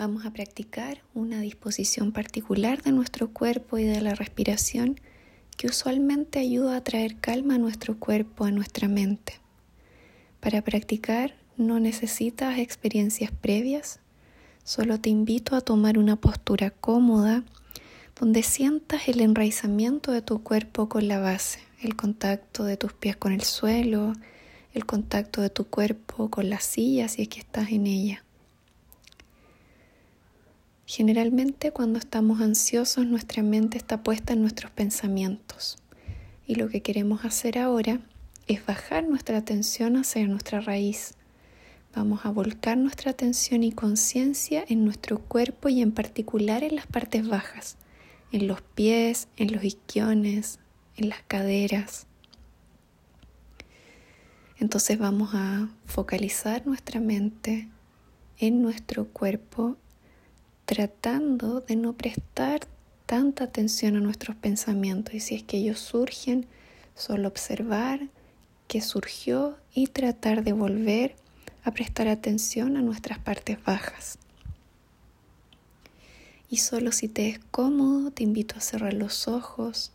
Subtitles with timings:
[0.00, 4.98] Vamos a practicar una disposición particular de nuestro cuerpo y de la respiración
[5.58, 9.34] que usualmente ayuda a traer calma a nuestro cuerpo, a nuestra mente.
[10.40, 14.00] Para practicar no necesitas experiencias previas,
[14.64, 17.44] solo te invito a tomar una postura cómoda
[18.18, 23.18] donde sientas el enraizamiento de tu cuerpo con la base, el contacto de tus pies
[23.18, 24.14] con el suelo,
[24.72, 28.24] el contacto de tu cuerpo con la silla si es que estás en ella.
[30.92, 35.78] Generalmente cuando estamos ansiosos nuestra mente está puesta en nuestros pensamientos
[36.48, 38.00] y lo que queremos hacer ahora
[38.48, 41.14] es bajar nuestra atención hacia nuestra raíz.
[41.94, 46.88] Vamos a volcar nuestra atención y conciencia en nuestro cuerpo y en particular en las
[46.88, 47.76] partes bajas,
[48.32, 50.58] en los pies, en los isquiones,
[50.96, 52.08] en las caderas.
[54.58, 57.68] Entonces vamos a focalizar nuestra mente
[58.38, 59.76] en nuestro cuerpo
[60.70, 62.60] tratando de no prestar
[63.04, 66.46] tanta atención a nuestros pensamientos y si es que ellos surgen,
[66.94, 68.06] solo observar
[68.68, 71.16] qué surgió y tratar de volver
[71.64, 74.16] a prestar atención a nuestras partes bajas.
[76.48, 79.90] Y solo si te es cómodo, te invito a cerrar los ojos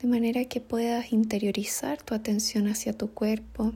[0.00, 3.72] de manera que puedas interiorizar tu atención hacia tu cuerpo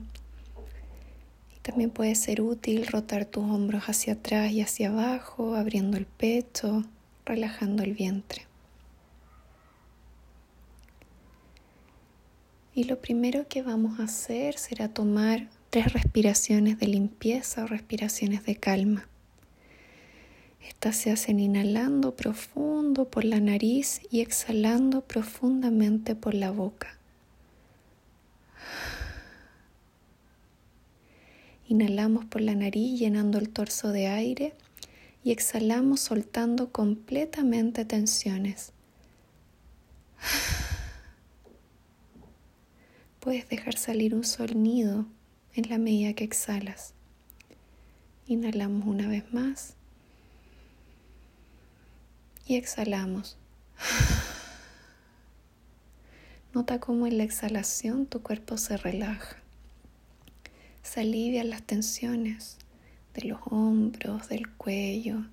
[1.61, 6.83] también puede ser útil rotar tus hombros hacia atrás y hacia abajo, abriendo el pecho,
[7.25, 8.47] relajando el vientre.
[12.73, 18.45] Y lo primero que vamos a hacer será tomar tres respiraciones de limpieza o respiraciones
[18.45, 19.07] de calma.
[20.67, 26.97] Estas se hacen inhalando profundo por la nariz y exhalando profundamente por la boca.
[31.69, 34.55] Inhalamos por la nariz llenando el torso de aire
[35.23, 38.71] y exhalamos soltando completamente tensiones.
[43.19, 45.05] Puedes dejar salir un sonido
[45.53, 46.95] en la medida que exhalas.
[48.25, 49.75] Inhalamos una vez más
[52.47, 53.37] y exhalamos.
[56.55, 59.37] Nota cómo en la exhalación tu cuerpo se relaja
[60.83, 62.57] se alivian las tensiones
[63.13, 65.25] de los hombros, del cuello,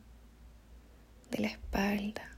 [1.30, 2.30] de la espalda.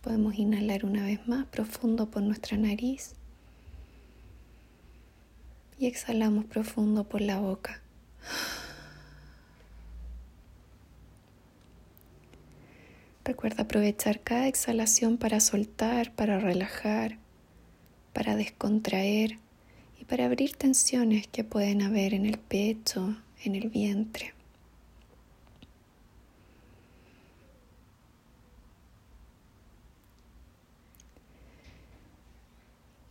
[0.00, 3.14] Podemos inhalar una vez más profundo por nuestra nariz
[5.78, 7.80] y exhalamos profundo por la boca.
[13.24, 17.18] Recuerda aprovechar cada exhalación para soltar, para relajar,
[18.12, 19.38] para descontraer
[20.02, 24.34] y para abrir tensiones que pueden haber en el pecho, en el vientre.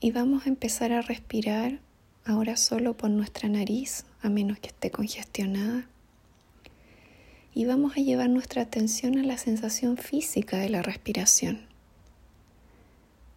[0.02, 1.80] Y vamos a empezar a respirar
[2.26, 5.88] ahora solo por nuestra nariz, a menos que esté congestionada.
[7.54, 11.71] Y vamos a llevar nuestra atención a la sensación física de la respiración.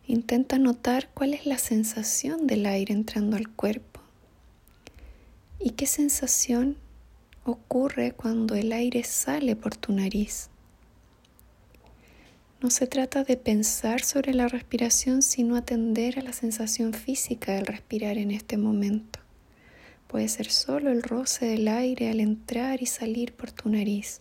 [0.07, 4.01] Intenta notar cuál es la sensación del aire entrando al cuerpo
[5.59, 6.77] y qué sensación
[7.45, 10.51] ocurre cuando el aire sale por tu nariz.
[12.61, 17.67] No se trata de pensar sobre la respiración, sino atender a la sensación física del
[17.67, 19.21] respirar en este momento.
[20.07, 24.21] Puede ser solo el roce del aire al entrar y salir por tu nariz.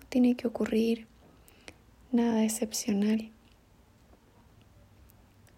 [0.00, 1.06] No tiene que ocurrir
[2.10, 3.30] nada excepcional.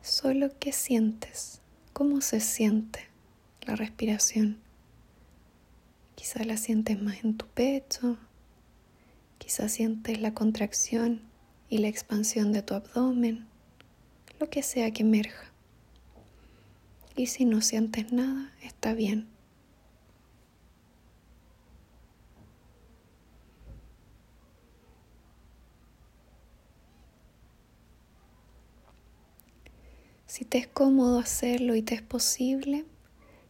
[0.03, 1.61] Solo qué sientes,
[1.93, 3.09] cómo se siente
[3.65, 4.59] la respiración.
[6.17, 8.19] Quizá la sientes más en tu pecho,
[9.39, 11.23] quizá sientes la contracción
[11.69, 13.47] y la expansión de tu abdomen,
[14.41, 15.53] lo que sea que emerja.
[17.15, 19.32] Y si no sientes nada, está bien.
[30.33, 32.87] Si te es cómodo hacerlo y te es posible,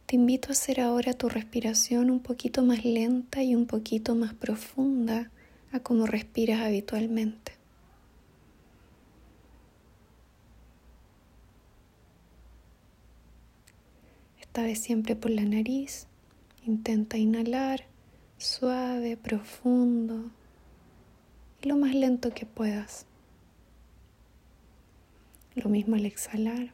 [0.05, 4.33] te invito a hacer ahora tu respiración un poquito más lenta y un poquito más
[4.33, 5.31] profunda
[5.71, 7.53] a como respiras habitualmente.
[14.41, 16.07] Esta vez siempre por la nariz.
[16.65, 17.85] Intenta inhalar
[18.37, 20.31] suave, profundo
[21.61, 23.05] y lo más lento que puedas.
[25.55, 26.73] Lo mismo al exhalar.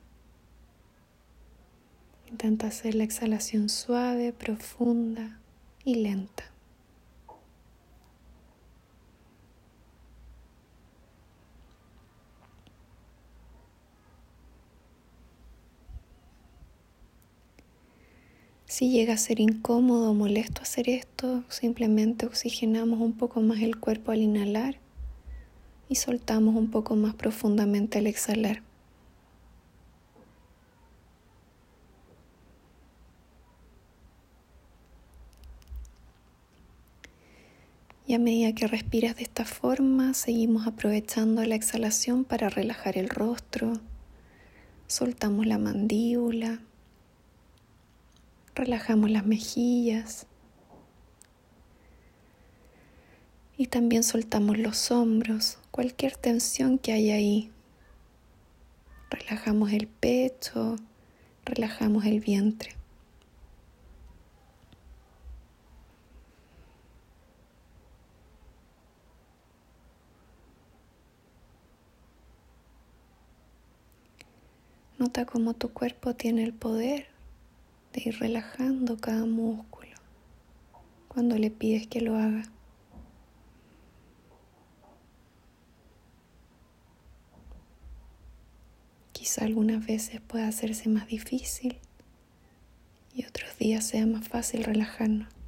[2.29, 5.39] Intenta hacer la exhalación suave, profunda
[5.83, 6.45] y lenta.
[18.65, 23.77] Si llega a ser incómodo o molesto hacer esto, simplemente oxigenamos un poco más el
[23.77, 24.77] cuerpo al inhalar
[25.89, 28.69] y soltamos un poco más profundamente al exhalar.
[38.09, 43.07] Y a medida que respiras de esta forma, seguimos aprovechando la exhalación para relajar el
[43.07, 43.79] rostro.
[44.88, 46.59] Soltamos la mandíbula.
[48.56, 50.25] Relajamos las mejillas.
[53.57, 57.51] Y también soltamos los hombros, cualquier tensión que haya ahí.
[59.11, 60.77] Relajamos el pecho,
[61.45, 62.78] relajamos el vientre.
[74.99, 77.07] Nota cómo tu cuerpo tiene el poder
[77.93, 79.95] de ir relajando cada músculo
[81.07, 82.43] cuando le pides que lo haga.
[89.13, 91.77] Quizá algunas veces pueda hacerse más difícil
[93.13, 95.38] y otros días sea más fácil relajarnos.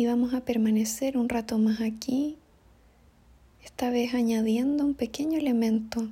[0.00, 2.38] Y vamos a permanecer un rato más aquí,
[3.62, 6.08] esta vez añadiendo un pequeño elemento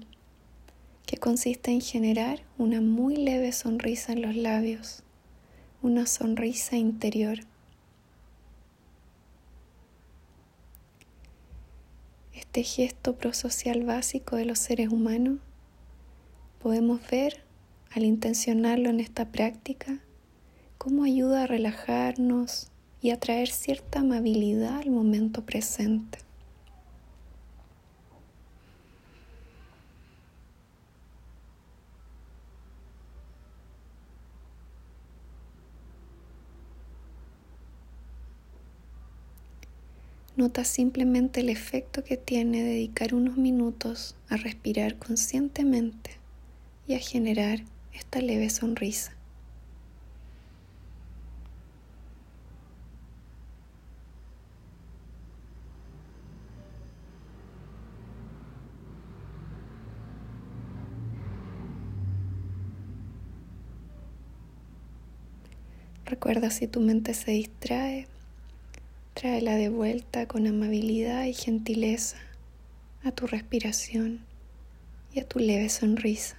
[1.07, 5.05] que consiste en generar una muy leve sonrisa en los labios,
[5.81, 7.39] una sonrisa interior.
[12.35, 15.39] Este gesto prosocial básico de los seres humanos
[16.59, 17.43] podemos ver
[17.91, 19.99] al intencionarlo en esta práctica
[20.77, 22.71] cómo ayuda a relajarnos,
[23.01, 26.19] y atraer cierta amabilidad al momento presente.
[40.39, 46.13] Nota simplemente el efecto que tiene dedicar unos minutos a respirar conscientemente
[46.87, 49.18] y a generar esta leve sonrisa.
[66.09, 68.07] Recuerda si tu mente se distrae,
[69.13, 72.17] tráela de vuelta con amabilidad y gentileza
[73.05, 74.25] a tu respiración
[75.13, 76.39] y a tu leve sonrisa.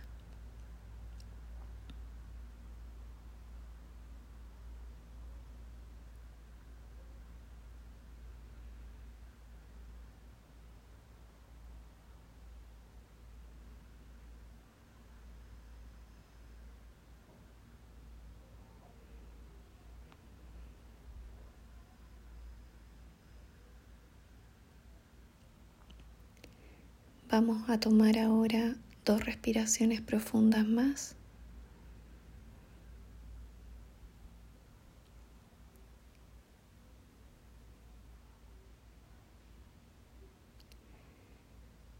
[27.31, 31.15] Vamos a tomar ahora dos respiraciones profundas más.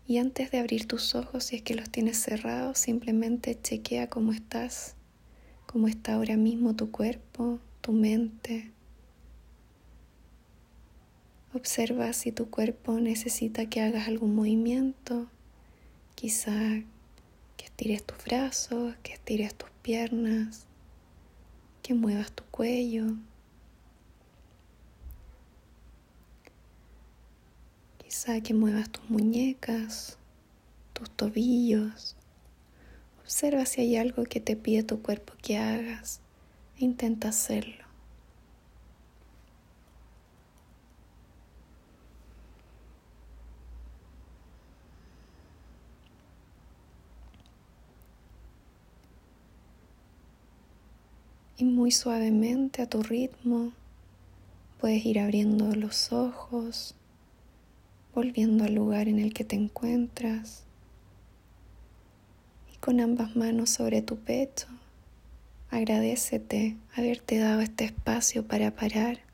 [0.08, 4.32] Y antes de abrir tus ojos, si es que los tienes cerrados, simplemente chequea cómo
[4.32, 4.96] estás,
[5.68, 8.72] cómo está ahora mismo tu cuerpo, tu mente,
[11.52, 15.26] Observa si tu cuerpo necesita que hagas algún movimiento,
[16.14, 16.84] quizá
[17.58, 20.68] que estires tus brazos, que estires tus piernas,
[21.82, 23.16] que muevas tu cuello.
[27.98, 30.20] Quizá que muevas tus muñecas,
[30.94, 32.16] tus tobillos.
[33.22, 36.22] Observa si hay algo que te pide tu cuerpo que hagas
[36.78, 37.89] e intenta hacerlo.
[51.60, 53.74] Y muy suavemente a tu ritmo.
[54.80, 56.96] Puedes ir abriendo los ojos,
[58.16, 60.64] volviendo al lugar en el que te encuentras
[62.74, 64.68] y con ambas manos sobre tu pecho,
[65.70, 69.29] agradecete haberte dado este espacio para parar